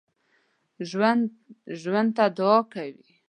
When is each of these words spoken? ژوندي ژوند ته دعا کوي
ژوندي 0.89 1.31
ژوند 1.81 2.09
ته 2.17 2.25
دعا 2.37 2.57
کوي 2.73 3.05